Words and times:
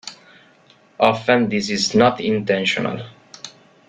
Often, 0.99 1.49
this 1.49 1.69
is 1.69 1.93
not 1.93 2.19
intentional. 2.19 3.05